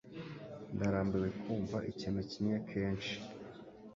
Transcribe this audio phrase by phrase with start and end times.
[0.75, 3.15] Ndarambiwe kumva ikintu kimwe kenshi